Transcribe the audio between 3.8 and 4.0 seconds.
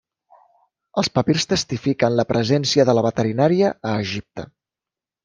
a